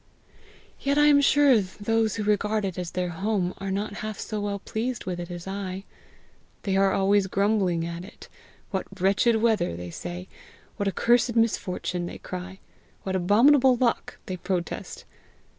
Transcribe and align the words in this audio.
Yet 0.79 0.97
I 0.97 1.05
am 1.05 1.21
sure 1.21 1.57
those 1.61 2.15
who 2.15 2.23
regard 2.23 2.65
it 2.65 2.75
as 2.79 2.89
their 2.89 3.09
home, 3.09 3.53
are 3.59 3.69
not 3.69 3.97
half 4.01 4.17
so 4.19 4.41
well 4.41 4.57
pleased 4.57 5.05
with 5.05 5.19
it 5.19 5.29
as 5.29 5.45
I. 5.45 5.83
They 6.63 6.75
are 6.75 6.91
always 6.91 7.27
grumbling 7.27 7.85
at 7.85 8.03
it. 8.03 8.27
'What 8.71 8.99
wretched 8.99 9.35
weather!' 9.35 9.77
they 9.77 9.91
say. 9.91 10.27
'What 10.77 10.87
a 10.87 10.91
cursed 10.91 11.35
misfortune!' 11.35 12.07
they 12.07 12.17
cry. 12.17 12.57
'What 13.03 13.15
abominable 13.15 13.75
luck!' 13.75 14.17
they 14.25 14.37
protest. 14.37 15.05